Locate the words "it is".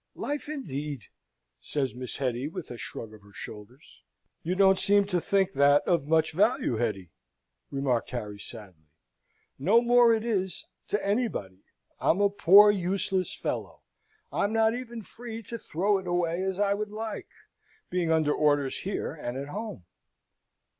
10.11-10.65